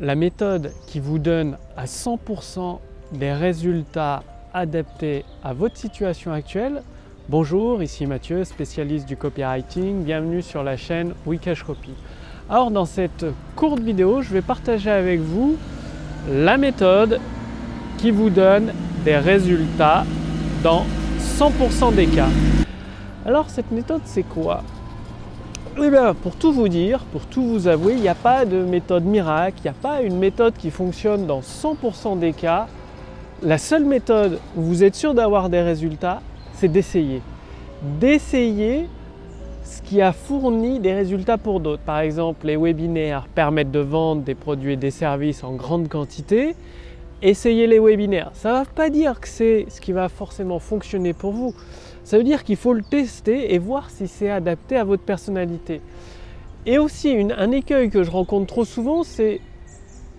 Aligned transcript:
la 0.00 0.14
méthode 0.14 0.72
qui 0.86 1.00
vous 1.00 1.18
donne 1.18 1.56
à 1.76 1.86
100% 1.86 2.78
des 3.12 3.32
résultats 3.32 4.22
adaptés 4.54 5.24
à 5.42 5.52
votre 5.52 5.76
situation 5.76 6.32
actuelle. 6.32 6.82
Bonjour, 7.28 7.82
ici 7.82 8.06
Mathieu, 8.06 8.44
spécialiste 8.44 9.08
du 9.08 9.16
copywriting. 9.16 10.04
Bienvenue 10.04 10.42
sur 10.42 10.62
la 10.62 10.76
chaîne 10.76 11.14
Wikash 11.26 11.64
Copy. 11.64 11.90
Alors 12.48 12.70
dans 12.70 12.84
cette 12.84 13.26
courte 13.56 13.80
vidéo, 13.80 14.22
je 14.22 14.32
vais 14.32 14.40
partager 14.40 14.90
avec 14.90 15.20
vous 15.20 15.56
la 16.30 16.56
méthode 16.56 17.20
qui 17.98 18.10
vous 18.10 18.30
donne 18.30 18.72
des 19.04 19.16
résultats 19.16 20.04
dans 20.62 20.84
100% 21.18 21.94
des 21.94 22.06
cas. 22.06 22.28
Alors 23.26 23.50
cette 23.50 23.72
méthode 23.72 24.02
c'est 24.04 24.22
quoi? 24.22 24.62
Eh 25.84 25.90
bien, 25.90 26.14
pour 26.14 26.34
tout 26.34 26.52
vous 26.52 26.68
dire, 26.68 27.04
pour 27.12 27.26
tout 27.26 27.42
vous 27.42 27.68
avouer, 27.68 27.94
il 27.94 28.00
n'y 28.00 28.08
a 28.08 28.14
pas 28.14 28.44
de 28.44 28.62
méthode 28.62 29.04
miracle, 29.04 29.58
il 29.60 29.62
n'y 29.62 29.70
a 29.70 29.80
pas 29.80 30.02
une 30.02 30.18
méthode 30.18 30.54
qui 30.54 30.70
fonctionne 30.70 31.26
dans 31.26 31.40
100% 31.40 32.18
des 32.18 32.32
cas. 32.32 32.66
La 33.42 33.58
seule 33.58 33.84
méthode 33.84 34.40
où 34.56 34.62
vous 34.62 34.82
êtes 34.82 34.96
sûr 34.96 35.14
d'avoir 35.14 35.48
des 35.48 35.60
résultats, 35.60 36.20
c'est 36.54 36.68
d'essayer. 36.68 37.22
D'essayer 38.00 38.88
ce 39.62 39.82
qui 39.82 40.00
a 40.00 40.12
fourni 40.12 40.80
des 40.80 40.94
résultats 40.94 41.38
pour 41.38 41.60
d'autres. 41.60 41.82
Par 41.82 42.00
exemple, 42.00 42.46
les 42.46 42.56
webinaires 42.56 43.28
permettent 43.34 43.70
de 43.70 43.78
vendre 43.78 44.22
des 44.22 44.34
produits 44.34 44.72
et 44.72 44.76
des 44.76 44.90
services 44.90 45.44
en 45.44 45.52
grande 45.52 45.88
quantité. 45.88 46.56
Essayez 47.22 47.66
les 47.66 47.78
webinaires. 47.78 48.30
Ça 48.32 48.52
ne 48.52 48.58
veut 48.60 48.72
pas 48.74 48.90
dire 48.90 49.20
que 49.20 49.28
c'est 49.28 49.66
ce 49.68 49.80
qui 49.80 49.92
va 49.92 50.08
forcément 50.08 50.58
fonctionner 50.58 51.12
pour 51.12 51.32
vous. 51.32 51.54
Ça 52.08 52.16
veut 52.16 52.24
dire 52.24 52.42
qu'il 52.42 52.56
faut 52.56 52.72
le 52.72 52.80
tester 52.80 53.52
et 53.52 53.58
voir 53.58 53.90
si 53.90 54.08
c'est 54.08 54.30
adapté 54.30 54.78
à 54.78 54.84
votre 54.84 55.02
personnalité. 55.02 55.82
Et 56.64 56.78
aussi, 56.78 57.14
un 57.36 57.50
écueil 57.50 57.90
que 57.90 58.02
je 58.02 58.10
rencontre 58.10 58.46
trop 58.46 58.64
souvent, 58.64 59.02
c'est 59.02 59.42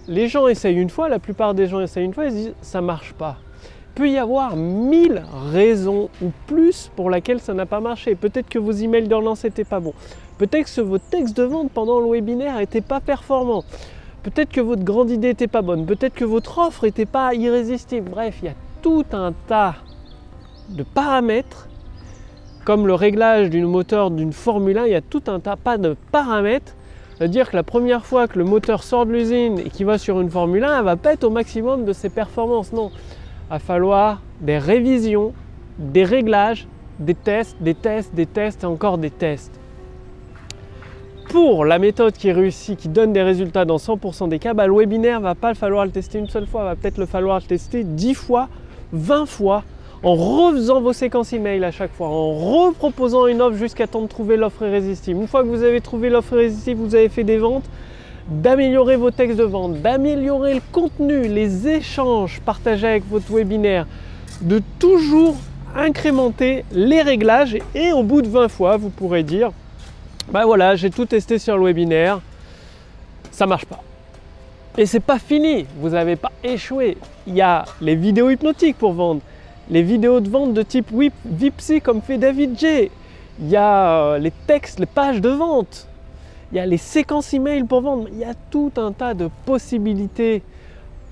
les 0.08 0.28
gens 0.28 0.48
essayent 0.48 0.78
une 0.78 0.92
fois, 0.92 1.10
la 1.10 1.18
plupart 1.18 1.56
des 1.56 1.66
gens 1.66 1.80
essayent 1.80 2.06
une 2.06 2.14
fois, 2.14 2.26
ils 2.26 2.32
disent 2.32 2.54
ça 2.62 2.82
marche 2.82 3.14
pas. 3.14 3.38
Il 3.64 3.94
peut 3.96 4.08
y 4.08 4.20
avoir 4.20 4.56
mille 4.56 5.24
raisons 5.52 6.10
ou 6.22 6.30
plus 6.46 6.92
pour 6.96 7.10
lesquelles 7.10 7.40
ça 7.40 7.56
n'a 7.56 7.66
pas 7.66 7.80
marché. 7.80 8.14
Peut-être 8.14 8.50
que 8.50 8.60
vos 8.60 8.72
emails 8.72 9.08
de 9.08 9.16
relance 9.16 9.44
n'étaient 9.44 9.64
pas 9.64 9.80
bons. 9.80 9.96
Peut-être 10.38 10.72
que 10.72 10.82
votre 10.82 11.06
texte 11.06 11.36
de 11.38 11.44
vente 11.44 11.72
pendant 11.72 12.00
le 12.00 12.06
webinaire 12.06 12.58
n'était 12.58 12.82
pas 12.82 13.00
performant. 13.00 13.64
Peut-être 14.22 14.52
que 14.52 14.62
votre 14.62 14.84
grande 14.84 15.10
idée 15.10 15.30
n'était 15.30 15.48
pas 15.48 15.64
bonne. 15.64 15.88
Peut-être 15.88 16.14
que 16.14 16.26
votre 16.26 16.60
offre 16.60 16.86
n'était 16.86 17.08
pas 17.08 17.34
irrésistible. 17.34 18.12
Bref, 18.12 18.38
il 18.44 18.46
y 18.46 18.50
a 18.50 18.56
tout 18.84 19.06
un 19.12 19.34
tas 19.48 19.78
de 20.70 20.84
paramètres 20.84 21.66
comme 22.66 22.88
le 22.88 22.94
réglage 22.94 23.50
d'une 23.50 23.66
moteur 23.66 24.12
d'une 24.12 24.34
Formule 24.34 24.78
1, 24.78 24.86
il 24.86 24.92
y 24.92 24.96
a 24.96 25.02
tout 25.02 25.24
un 25.28 25.40
tas 25.40 25.56
de 25.78 25.96
paramètres. 26.12 26.74
C'est-à-dire 27.18 27.50
que 27.52 27.56
la 27.56 27.64
première 27.64 28.06
fois 28.06 28.28
que 28.28 28.38
le 28.38 28.46
moteur 28.46 28.84
sort 28.84 29.06
de 29.06 29.12
l'usine 29.12 29.60
et 29.60 29.70
qu'il 29.70 29.86
va 29.86 29.98
sur 29.98 30.22
une 30.22 30.30
Formule 30.30 30.64
1, 30.64 30.80
elle 30.80 30.86
va 30.86 30.96
pas 30.96 31.14
être 31.14 31.24
au 31.24 31.30
maximum 31.30 31.84
de 31.84 31.94
ses 31.94 32.10
performances. 32.10 32.72
Non, 32.72 32.92
il 32.94 33.54
va 33.54 33.60
falloir 33.60 34.22
des 34.40 34.58
révisions, 34.58 35.34
des 35.78 36.04
réglages, 36.04 36.68
des 37.00 37.16
tests, 37.16 37.58
des 37.62 37.76
tests, 37.76 38.14
des 38.14 38.26
tests 38.26 38.64
et 38.64 38.68
encore 38.68 38.98
des 38.98 39.12
tests. 39.12 39.60
Pour 41.30 41.64
la 41.66 41.78
méthode 41.78 42.14
qui 42.14 42.32
réussit, 42.32 42.78
qui 42.78 42.90
donne 42.90 43.14
des 43.14 43.22
résultats 43.22 43.66
dans 43.66 43.78
100% 43.78 44.30
des 44.30 44.40
cas, 44.40 44.54
bah, 44.54 44.66
le 44.66 44.74
webinaire 44.74 45.22
va 45.22 45.36
pas 45.36 45.54
falloir 45.54 45.86
le 45.86 45.92
tester 45.92 46.20
une 46.20 46.28
seule 46.28 46.48
fois, 46.48 46.64
va 46.64 46.76
peut-être 46.76 46.98
le 46.98 47.06
falloir 47.06 47.40
le 47.40 47.46
tester 47.46 47.84
10 47.84 48.14
fois, 48.16 48.50
20 48.94 49.26
fois, 49.28 49.64
en 50.04 50.16
refaisant 50.16 50.82
vos 50.82 50.94
séquences 50.94 51.34
email 51.34 51.64
à 51.64 51.72
chaque 51.72 51.94
fois, 51.94 52.08
en 52.08 52.34
reproposant 52.34 53.28
une 53.28 53.42
offre 53.42 53.58
jusqu'à 53.58 53.88
temps 53.88 54.02
de 54.02 54.08
trouver 54.08 54.38
l'offre 54.38 54.64
irrésistible. 54.64 55.22
Une 55.22 55.28
fois 55.28 55.44
que 55.44 55.48
vous 55.48 55.64
avez 55.64 55.82
trouvé 55.82 56.10
l'offre 56.10 56.34
irrésistible, 56.34 56.82
vous 56.82 56.96
avez 56.96 57.10
fait 57.10 57.24
des 57.24 57.38
ventes, 57.38 57.66
d'améliorer 58.30 58.96
vos 58.96 59.12
textes 59.12 59.38
de 59.38 59.44
vente, 59.44 59.82
d'améliorer 59.82 60.54
le 60.56 60.62
contenu, 60.72 61.28
les 61.28 61.68
échanges 61.68 62.40
partagés 62.46 62.88
avec 62.88 63.10
votre 63.10 63.32
webinaire, 63.34 63.86
de 64.42 64.62
toujours 64.78 65.36
incrémenter 65.76 66.64
les 66.72 67.02
réglages 67.02 67.58
et 67.76 67.92
au 67.92 68.04
bout 68.04 68.22
de 68.22 68.30
20 68.30 68.48
fois, 68.48 68.78
vous 68.78 68.90
pourrez 68.90 69.24
dire 69.24 69.52
ben 70.32 70.46
voilà, 70.46 70.76
j'ai 70.76 70.92
tout 70.92 71.06
testé 71.06 71.40
sur 71.40 71.58
le 71.58 71.66
webinaire, 71.66 72.22
ça 73.32 73.48
marche 73.48 73.66
pas. 73.66 73.82
Et 74.78 74.86
c'est 74.86 75.00
pas 75.00 75.18
fini, 75.18 75.66
vous 75.78 75.90
n'avez 75.90 76.16
pas 76.16 76.32
échoué. 76.44 76.98
Il 77.26 77.36
y 77.36 77.42
a 77.42 77.66
les 77.82 77.96
vidéos 77.96 78.30
hypnotiques 78.30 78.78
pour 78.78 78.94
vendre 78.94 79.22
les 79.70 79.84
vidéos 79.84 80.20
de 80.20 80.30
vente 80.30 80.54
de 80.54 80.64
type 80.64 80.92
Vipsy 81.26 81.82
comme 81.82 82.02
fait 82.02 82.18
David 82.18 82.58
J. 82.58 82.90
Il 83.40 83.50
y 83.50 83.56
a 83.56 84.14
euh, 84.14 84.18
les 84.18 84.32
textes, 84.48 84.80
les 84.80 84.86
pages 84.86 85.22
de 85.22 85.30
vente. 85.30 85.88
Il 86.52 86.58
y 86.58 86.60
a 86.60 86.66
les 86.66 86.78
séquences 86.78 87.34
email 87.34 87.64
pour 87.64 87.82
vendre. 87.82 88.08
Il 88.12 88.18
y 88.18 88.24
a 88.24 88.34
tout 88.50 88.72
un 88.78 88.92
tas 88.92 89.14
de 89.14 89.30
possibilités 89.46 90.42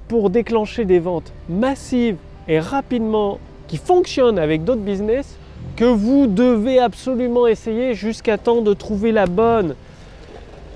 pour 0.07 0.29
déclencher 0.29 0.85
des 0.85 0.99
ventes 0.99 1.31
massives 1.47 2.17
et 2.47 2.59
rapidement 2.59 3.39
qui 3.67 3.77
fonctionnent 3.77 4.39
avec 4.39 4.63
d'autres 4.63 4.81
business 4.81 5.37
que 5.75 5.85
vous 5.85 6.25
devez 6.25 6.79
absolument 6.79 7.45
essayer 7.45 7.93
jusqu'à 7.93 8.37
temps 8.37 8.61
de 8.61 8.73
trouver 8.73 9.11
la 9.11 9.27
bonne. 9.27 9.75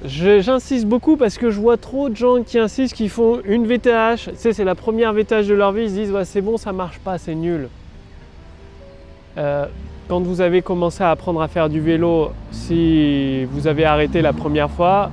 J'insiste 0.04 0.88
beaucoup 0.88 1.16
parce 1.16 1.38
que 1.38 1.52
je 1.52 1.60
vois 1.60 1.78
trop 1.78 2.10
de 2.10 2.16
gens 2.16 2.42
qui 2.42 2.58
insistent, 2.58 2.96
qui 2.96 3.08
font 3.08 3.40
une 3.46 3.68
VTH. 3.68 4.30
Tu 4.32 4.36
sais, 4.36 4.54
c'est 4.54 4.64
la 4.64 4.74
première 4.74 5.14
VTH 5.14 5.46
de 5.48 5.54
leur 5.54 5.72
vie. 5.72 5.84
Ils 5.84 5.90
se 5.90 5.94
disent, 5.94 6.24
c'est 6.24 6.42
bon, 6.42 6.58
ça 6.58 6.74
marche 6.74 6.98
pas, 7.00 7.20
c'est 7.20 7.36
nul. 7.36 7.70
Euh, 9.38 9.68
quand 10.08 10.20
vous 10.22 10.42
avez 10.42 10.64
commencé 10.64 11.04
à 11.04 11.12
apprendre 11.12 11.42
à 11.42 11.48
faire 11.48 11.70
du 11.70 11.80
vélo, 11.80 12.32
si 12.52 13.46
vous 13.46 13.68
avez 13.68 13.86
arrêté 13.86 14.24
la 14.24 14.34
première 14.34 14.72
fois, 14.72 15.12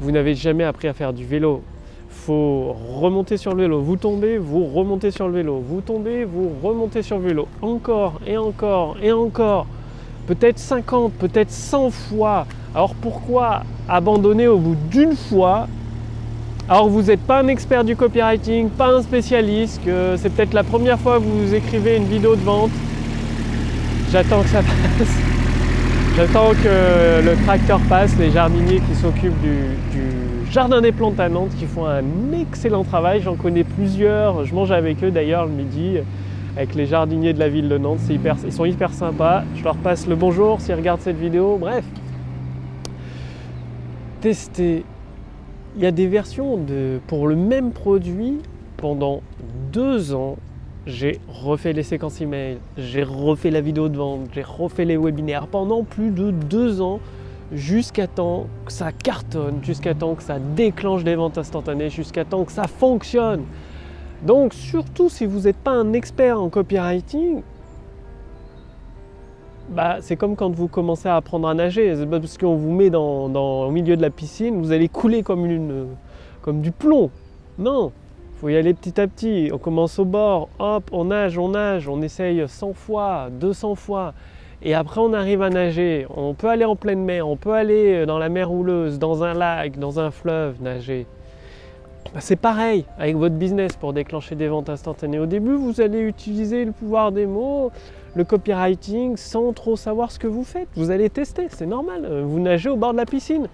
vous 0.00 0.10
n'avez 0.10 0.34
jamais 0.34 0.64
appris 0.64 0.88
à 0.88 0.92
faire 0.92 1.14
du 1.14 1.24
vélo. 1.24 1.62
Faut 2.10 2.76
remonter 2.96 3.38
sur 3.38 3.54
le 3.54 3.62
vélo. 3.62 3.80
Vous 3.80 3.96
tombez, 3.96 4.36
vous 4.36 4.66
remontez 4.66 5.10
sur 5.10 5.26
le 5.26 5.34
vélo. 5.34 5.62
Vous 5.66 5.80
tombez, 5.80 6.24
vous 6.24 6.52
remontez 6.62 7.02
sur 7.02 7.18
le 7.18 7.28
vélo. 7.28 7.48
Encore 7.62 8.20
et 8.26 8.36
encore 8.36 8.96
et 9.02 9.10
encore. 9.10 9.66
Peut-être 10.26 10.58
50, 10.58 11.14
peut-être 11.14 11.50
100 11.50 11.90
fois. 11.90 12.46
Alors 12.78 12.94
pourquoi 12.94 13.64
abandonner 13.88 14.46
au 14.46 14.58
bout 14.58 14.76
d'une 14.88 15.16
fois? 15.16 15.66
Alors 16.68 16.88
vous 16.88 17.02
n'êtes 17.02 17.18
pas 17.18 17.40
un 17.40 17.48
expert 17.48 17.82
du 17.82 17.96
copywriting, 17.96 18.68
pas 18.68 18.94
un 18.94 19.02
spécialiste, 19.02 19.84
que 19.84 20.14
c'est 20.16 20.32
peut-être 20.32 20.54
la 20.54 20.62
première 20.62 20.96
fois 20.96 21.16
que 21.16 21.24
vous 21.24 21.52
écrivez 21.52 21.96
une 21.96 22.04
vidéo 22.04 22.36
de 22.36 22.40
vente. 22.40 22.70
J'attends 24.12 24.42
que 24.42 24.48
ça 24.50 24.60
passe. 24.98 25.08
J'attends 26.16 26.50
que 26.50 27.24
le 27.24 27.34
tracteur 27.44 27.80
passe, 27.88 28.16
les 28.16 28.30
jardiniers 28.30 28.80
qui 28.88 28.94
s'occupent 28.94 29.40
du, 29.40 30.52
jardin 30.52 30.80
des 30.80 30.92
plantes 30.92 31.18
à 31.18 31.28
Nantes 31.28 31.56
qui 31.58 31.66
font 31.66 31.84
un 31.84 32.04
excellent 32.40 32.84
travail. 32.84 33.22
J'en 33.22 33.34
connais 33.34 33.64
plusieurs. 33.64 34.44
Je 34.44 34.54
mange 34.54 34.70
avec 34.70 35.02
eux 35.02 35.10
d'ailleurs 35.10 35.46
le 35.46 35.52
midi 35.52 35.96
avec 36.56 36.76
les 36.76 36.86
jardiniers 36.86 37.32
de 37.32 37.40
la 37.40 37.48
ville 37.48 37.68
de 37.68 37.76
Nantes. 37.76 37.98
Ils 38.08 38.52
sont 38.52 38.66
hyper 38.66 38.92
sympas. 38.92 39.42
Je 39.56 39.64
leur 39.64 39.76
passe 39.78 40.06
le 40.06 40.14
bonjour 40.14 40.60
s'ils 40.60 40.76
regardent 40.76 41.00
cette 41.00 41.18
vidéo. 41.18 41.58
Bref, 41.60 41.82
tester. 44.20 44.84
Il 45.76 45.82
y 45.82 45.86
a 45.86 45.90
des 45.90 46.06
versions 46.06 46.56
de, 46.56 46.98
pour 47.06 47.28
le 47.28 47.36
même 47.36 47.72
produit 47.72 48.38
pendant 48.76 49.22
deux 49.72 50.14
ans. 50.14 50.36
J'ai 50.86 51.20
refait 51.28 51.72
les 51.72 51.82
séquences 51.82 52.20
email, 52.20 52.58
j'ai 52.78 53.02
refait 53.02 53.50
la 53.50 53.60
vidéo 53.60 53.88
de 53.88 53.96
vente, 53.96 54.28
j'ai 54.32 54.42
refait 54.42 54.86
les 54.86 54.96
webinaires 54.96 55.46
pendant 55.46 55.84
plus 55.84 56.10
de 56.10 56.30
deux 56.30 56.80
ans 56.80 57.00
jusqu'à 57.52 58.06
temps 58.06 58.46
que 58.64 58.72
ça 58.72 58.92
cartonne, 58.92 59.58
jusqu'à 59.62 59.94
temps 59.94 60.14
que 60.14 60.22
ça 60.22 60.38
déclenche 60.38 61.04
des 61.04 61.14
ventes 61.14 61.36
instantanées, 61.36 61.90
jusqu'à 61.90 62.24
temps 62.24 62.44
que 62.44 62.52
ça 62.52 62.66
fonctionne. 62.66 63.44
Donc 64.22 64.54
surtout 64.54 65.08
si 65.08 65.26
vous 65.26 65.40
n'êtes 65.40 65.56
pas 65.56 65.72
un 65.72 65.92
expert 65.92 66.40
en 66.40 66.48
copywriting, 66.48 67.42
bah, 69.68 69.98
c'est 70.00 70.16
comme 70.16 70.36
quand 70.36 70.50
vous 70.50 70.68
commencez 70.68 71.08
à 71.08 71.16
apprendre 71.16 71.48
à 71.48 71.54
nager. 71.54 71.94
Parce 72.10 72.38
qu'on 72.38 72.56
vous 72.56 72.72
met 72.72 72.90
dans, 72.90 73.26
au 73.66 73.70
milieu 73.70 73.96
de 73.96 74.02
la 74.02 74.10
piscine, 74.10 74.60
vous 74.60 74.72
allez 74.72 74.88
couler 74.88 75.22
comme, 75.22 75.46
du 76.60 76.72
plomb. 76.72 77.10
Non, 77.58 77.92
il 78.34 78.40
faut 78.40 78.48
y 78.48 78.56
aller 78.56 78.74
petit 78.74 79.00
à 79.00 79.06
petit. 79.06 79.50
On 79.52 79.58
commence 79.58 79.98
au 79.98 80.04
bord, 80.04 80.48
hop, 80.58 80.90
on 80.92 81.06
nage, 81.06 81.38
on 81.38 81.50
nage, 81.50 81.88
on 81.88 82.00
essaye 82.02 82.42
100 82.46 82.72
fois, 82.72 83.28
200 83.30 83.74
fois. 83.74 84.14
Et 84.62 84.74
après, 84.74 85.00
on 85.00 85.12
arrive 85.12 85.42
à 85.42 85.50
nager. 85.50 86.06
On 86.14 86.34
peut 86.34 86.48
aller 86.48 86.64
en 86.64 86.74
pleine 86.74 87.04
mer, 87.04 87.28
on 87.28 87.36
peut 87.36 87.52
aller 87.52 88.06
dans 88.06 88.18
la 88.18 88.28
mer 88.28 88.48
rouleuse, 88.48 88.98
dans 88.98 89.22
un 89.22 89.34
lac, 89.34 89.78
dans 89.78 90.00
un 90.00 90.10
fleuve, 90.10 90.60
nager. 90.62 91.06
C'est 92.20 92.36
pareil 92.36 92.84
avec 92.98 93.16
votre 93.16 93.34
business 93.34 93.76
pour 93.76 93.92
déclencher 93.92 94.34
des 94.34 94.48
ventes 94.48 94.70
instantanées. 94.70 95.18
Au 95.18 95.26
début, 95.26 95.54
vous 95.54 95.80
allez 95.80 96.00
utiliser 96.00 96.64
le 96.64 96.72
pouvoir 96.72 97.12
des 97.12 97.26
mots, 97.26 97.70
le 98.14 98.24
copywriting 98.24 99.16
sans 99.16 99.52
trop 99.52 99.76
savoir 99.76 100.10
ce 100.10 100.18
que 100.18 100.26
vous 100.26 100.42
faites. 100.42 100.68
Vous 100.74 100.90
allez 100.90 101.10
tester, 101.10 101.48
c'est 101.50 101.66
normal. 101.66 102.06
Euh, 102.06 102.22
vous 102.24 102.40
nagez 102.40 102.70
au 102.70 102.76
bord 102.76 102.92
de 102.92 102.96
la 102.96 103.04
piscine. 103.04 103.48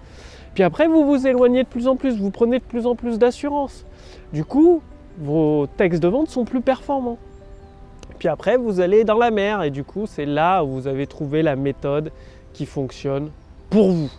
Puis 0.53 0.63
après, 0.63 0.87
vous 0.87 1.05
vous 1.05 1.27
éloignez 1.27 1.63
de 1.63 1.67
plus 1.67 1.87
en 1.87 1.97
plus, 1.97 2.17
vous 2.17 2.31
prenez 2.31 2.59
de 2.59 2.63
plus 2.63 2.87
en 2.87 2.95
plus 2.95 3.19
d'assurance. 3.19 3.85
Du 4.31 4.45
coup, 4.45 4.81
vos 5.19 5.67
textes 5.67 6.01
de 6.01 6.07
vente 6.07 6.29
sont 6.29 6.45
plus 6.45 6.61
performants. 6.61 7.17
Puis 8.19 8.29
après, 8.29 8.55
vous 8.55 8.79
allez 8.79 9.03
dans 9.03 9.17
la 9.17 9.31
mer 9.31 9.63
et 9.63 9.69
du 9.69 9.83
coup, 9.83 10.05
c'est 10.07 10.25
là 10.25 10.63
où 10.63 10.69
vous 10.69 10.87
avez 10.87 11.07
trouvé 11.07 11.41
la 11.41 11.57
méthode 11.57 12.11
qui 12.53 12.65
fonctionne 12.65 13.29
pour 13.69 13.91
vous 13.91 14.09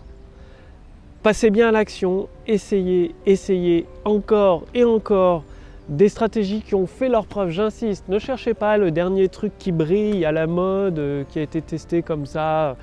passez 1.27 1.49
bien 1.49 1.67
à 1.67 1.71
l'action, 1.73 2.29
essayez, 2.47 3.13
essayez 3.25 3.85
encore 4.05 4.63
et 4.73 4.85
encore. 4.85 5.43
Des 5.89 6.07
stratégies 6.07 6.61
qui 6.61 6.73
ont 6.73 6.87
fait 6.87 7.09
leur 7.09 7.25
preuve, 7.25 7.49
j'insiste, 7.49 8.07
ne 8.07 8.17
cherchez 8.17 8.53
pas 8.53 8.77
le 8.77 8.91
dernier 8.91 9.27
truc 9.27 9.51
qui 9.59 9.73
brille 9.73 10.23
à 10.23 10.31
la 10.31 10.47
mode, 10.47 10.99
euh, 10.99 11.25
qui 11.29 11.39
a 11.39 11.41
été 11.41 11.61
testé 11.61 12.01
comme 12.01 12.25
ça, 12.25 12.77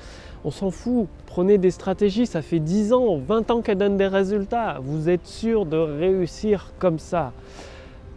on 0.44 0.50
s'en 0.50 0.70
fout, 0.70 1.06
prenez 1.25 1.56
des 1.56 1.70
stratégies, 1.70 2.26
ça 2.26 2.43
fait 2.43 2.58
10 2.58 2.93
ans, 2.93 3.17
20 3.17 3.50
ans 3.50 3.62
qu'elles 3.62 3.79
donnent 3.79 3.96
des 3.96 4.08
résultats, 4.08 4.76
vous 4.82 5.08
êtes 5.08 5.26
sûr 5.26 5.64
de 5.64 5.79
réussir 5.79 6.75
comme 6.79 6.99
ça. 6.99 7.32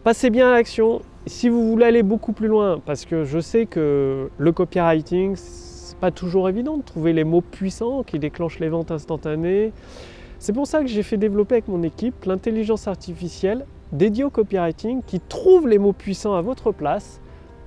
Passez 0.04 0.30
bien 0.30 0.50
à 0.50 0.52
l'action, 0.52 1.04
si 1.26 1.48
vous 1.48 1.70
voulez 1.70 1.86
aller 1.86 2.04
beaucoup 2.04 2.34
plus 2.34 2.50
loin, 2.50 2.82
parce 2.86 3.06
que 3.06 3.24
je 3.24 3.40
sais 3.40 3.66
que 3.66 4.30
le 4.38 4.52
copywriting, 4.52 5.38
pas 6.00 6.12
toujours 6.12 6.48
évident 6.50 6.78
de 6.78 6.84
trouver 6.84 7.14
les 7.14 7.24
mots 7.24 7.42
puissants 7.42 8.04
qui 8.04 8.20
déclenchent 8.20 8.60
les 8.60 8.70
ventes 8.70 8.92
instantanées. 8.92 9.72
C'est 10.40 10.54
pour 10.54 10.68
ça 10.68 10.82
que 10.82 10.88
j'ai 10.88 11.04
fait 11.04 11.18
développer 11.18 11.56
avec 11.56 11.68
mon 11.68 11.82
équipe 11.84 12.26
l'intelligence 12.26 12.88
artificielle 12.88 13.66
dédiée 13.92 14.24
au 14.24 14.30
copywriting 14.30 15.02
qui 15.06 15.20
trouve 15.20 15.68
les 15.68 15.80
mots 15.80 15.94
puissants 15.94 16.36
à 16.36 16.42
votre 16.42 16.72
place 16.72 17.20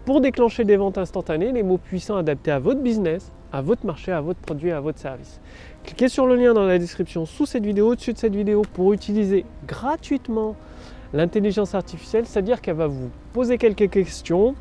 pour 0.04 0.20
déclencher 0.20 0.64
des 0.64 0.76
ventes 0.76 0.98
instantanées, 0.98 1.52
les 1.52 1.62
mots 1.62 1.78
puissants 1.78 2.16
adaptés 2.16 2.50
à 2.50 2.58
votre 2.58 2.80
business, 2.80 3.32
à 3.52 3.62
votre 3.62 3.84
marché, 3.84 4.12
à 4.12 4.20
votre 4.20 4.40
produit, 4.40 4.70
à 4.70 4.80
votre 4.80 4.98
service. 4.98 5.40
Cliquez 5.84 6.08
sur 6.08 6.26
le 6.26 6.36
lien 6.36 6.54
dans 6.54 6.64
la 6.64 6.78
description 6.78 7.26
sous 7.26 7.46
cette 7.46 7.64
vidéo, 7.64 7.92
au-dessus 7.92 8.12
de 8.12 8.18
cette 8.18 8.34
vidéo 8.34 8.62
pour 8.74 8.92
utiliser 8.92 9.44
gratuitement 9.66 10.54
l'intelligence 11.12 11.74
artificielle, 11.74 12.26
c'est-à-dire 12.26 12.60
qu'elle 12.60 12.76
va 12.76 12.86
vous 12.86 13.10
poser 13.32 13.58
quelques 13.58 13.90
questions 13.90 14.54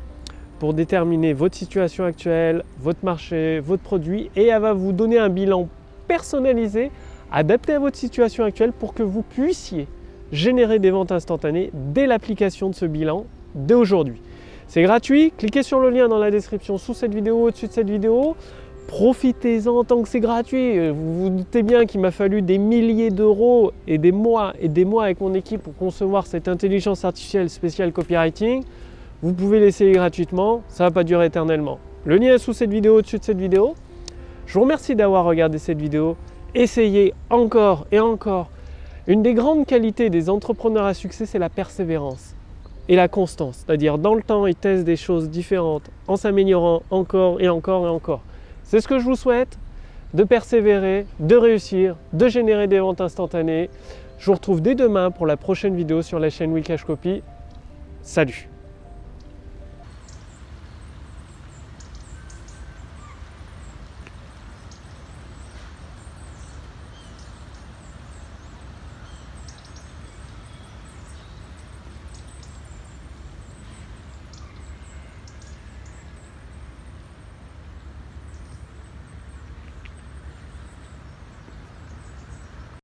pour 0.60 0.74
déterminer 0.74 1.32
votre 1.32 1.56
situation 1.56 2.04
actuelle, 2.04 2.62
votre 2.80 3.02
marché, 3.02 3.60
votre 3.60 3.82
produit 3.82 4.30
et 4.36 4.46
elle 4.46 4.60
va 4.60 4.74
vous 4.74 4.92
donner 4.92 5.18
un 5.18 5.30
bilan 5.30 5.68
personnalisé 6.06 6.90
adapté 7.32 7.72
à 7.72 7.78
votre 7.78 7.96
situation 7.96 8.44
actuelle 8.44 8.72
pour 8.72 8.92
que 8.92 9.02
vous 9.02 9.22
puissiez 9.22 9.88
générer 10.32 10.78
des 10.78 10.90
ventes 10.90 11.12
instantanées 11.12 11.70
dès 11.72 12.06
l'application 12.06 12.68
de 12.68 12.74
ce 12.74 12.84
bilan 12.84 13.24
dès 13.54 13.74
aujourd'hui. 13.74 14.20
C'est 14.68 14.82
gratuit, 14.82 15.32
cliquez 15.36 15.62
sur 15.62 15.80
le 15.80 15.90
lien 15.90 16.08
dans 16.08 16.18
la 16.18 16.30
description 16.30 16.76
sous 16.76 16.94
cette 16.94 17.14
vidéo, 17.14 17.46
au-dessus 17.46 17.66
de 17.66 17.72
cette 17.72 17.90
vidéo. 17.90 18.36
Profitez-en 18.86 19.82
tant 19.84 20.02
que 20.02 20.08
c'est 20.08 20.20
gratuit. 20.20 20.90
Vous 20.90 21.22
vous 21.22 21.30
doutez 21.30 21.62
bien 21.62 21.86
qu'il 21.86 22.00
m'a 22.00 22.10
fallu 22.10 22.42
des 22.42 22.58
milliers 22.58 23.10
d'euros 23.10 23.72
et 23.88 23.98
des 23.98 24.12
mois 24.12 24.52
et 24.60 24.68
des 24.68 24.84
mois 24.84 25.04
avec 25.04 25.20
mon 25.20 25.32
équipe 25.32 25.62
pour 25.62 25.74
concevoir 25.76 26.26
cette 26.26 26.48
intelligence 26.48 27.04
artificielle 27.04 27.48
spéciale 27.48 27.92
copywriting. 27.92 28.62
Vous 29.22 29.34
pouvez 29.34 29.60
l'essayer 29.60 29.92
gratuitement, 29.92 30.62
ça 30.68 30.84
ne 30.84 30.88
va 30.88 30.94
pas 30.94 31.04
durer 31.04 31.26
éternellement. 31.26 31.78
Le 32.06 32.16
lien 32.16 32.34
est 32.34 32.38
sous 32.38 32.54
cette 32.54 32.70
vidéo, 32.70 32.96
au-dessus 32.96 33.18
de 33.18 33.24
cette 33.24 33.38
vidéo. 33.38 33.74
Je 34.46 34.54
vous 34.54 34.62
remercie 34.62 34.96
d'avoir 34.96 35.26
regardé 35.26 35.58
cette 35.58 35.78
vidéo. 35.78 36.16
Essayez 36.54 37.12
encore 37.28 37.86
et 37.92 38.00
encore. 38.00 38.48
Une 39.06 39.22
des 39.22 39.34
grandes 39.34 39.66
qualités 39.66 40.08
des 40.08 40.30
entrepreneurs 40.30 40.86
à 40.86 40.94
succès, 40.94 41.26
c'est 41.26 41.38
la 41.38 41.50
persévérance 41.50 42.34
et 42.88 42.96
la 42.96 43.08
constance. 43.08 43.64
C'est-à-dire 43.66 43.98
dans 43.98 44.14
le 44.14 44.22
temps, 44.22 44.46
ils 44.46 44.54
testent 44.54 44.84
des 44.84 44.96
choses 44.96 45.28
différentes 45.28 45.90
en 46.08 46.16
s'améliorant 46.16 46.82
encore 46.90 47.42
et 47.42 47.48
encore 47.50 47.86
et 47.86 47.90
encore. 47.90 48.22
C'est 48.64 48.80
ce 48.80 48.88
que 48.88 48.98
je 48.98 49.04
vous 49.04 49.16
souhaite, 49.16 49.58
de 50.14 50.24
persévérer, 50.24 51.06
de 51.18 51.36
réussir, 51.36 51.96
de 52.14 52.26
générer 52.28 52.68
des 52.68 52.80
ventes 52.80 53.02
instantanées. 53.02 53.68
Je 54.18 54.26
vous 54.26 54.32
retrouve 54.32 54.62
dès 54.62 54.74
demain 54.74 55.10
pour 55.10 55.26
la 55.26 55.36
prochaine 55.36 55.76
vidéo 55.76 56.00
sur 56.00 56.18
la 56.18 56.30
chaîne 56.30 56.52
Wikash 56.52 56.84
Copy. 56.84 57.22
Salut 58.02 58.48